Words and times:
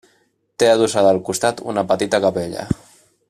Té 0.61 0.69
adossada 0.69 1.11
al 1.17 1.21
costat 1.27 1.63
una 1.73 1.85
petita 1.93 2.25
capella. 2.27 2.69